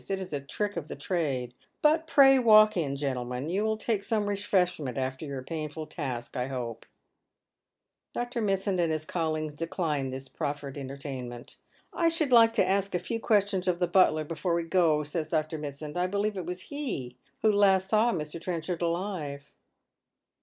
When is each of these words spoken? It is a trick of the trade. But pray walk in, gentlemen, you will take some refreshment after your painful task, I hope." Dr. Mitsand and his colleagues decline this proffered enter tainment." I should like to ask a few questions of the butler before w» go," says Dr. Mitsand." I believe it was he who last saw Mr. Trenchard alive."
It 0.09 0.19
is 0.19 0.33
a 0.33 0.41
trick 0.41 0.77
of 0.77 0.87
the 0.87 0.95
trade. 0.95 1.53
But 1.83 2.07
pray 2.07 2.39
walk 2.39 2.75
in, 2.75 2.95
gentlemen, 2.95 3.49
you 3.49 3.63
will 3.63 3.77
take 3.77 4.01
some 4.01 4.27
refreshment 4.27 4.97
after 4.97 5.27
your 5.27 5.43
painful 5.43 5.85
task, 5.85 6.35
I 6.35 6.47
hope." 6.47 6.87
Dr. 8.11 8.41
Mitsand 8.41 8.79
and 8.79 8.91
his 8.91 9.05
colleagues 9.05 9.53
decline 9.53 10.09
this 10.09 10.27
proffered 10.27 10.75
enter 10.75 10.97
tainment." 10.97 11.57
I 11.93 12.09
should 12.09 12.31
like 12.31 12.53
to 12.53 12.67
ask 12.67 12.95
a 12.95 12.99
few 12.99 13.19
questions 13.19 13.67
of 13.67 13.77
the 13.77 13.85
butler 13.85 14.23
before 14.23 14.53
w» 14.53 14.67
go," 14.67 15.03
says 15.03 15.27
Dr. 15.29 15.59
Mitsand." 15.59 15.95
I 15.99 16.07
believe 16.07 16.35
it 16.35 16.47
was 16.47 16.61
he 16.61 17.15
who 17.43 17.51
last 17.51 17.87
saw 17.89 18.11
Mr. 18.11 18.41
Trenchard 18.41 18.81
alive." 18.81 19.51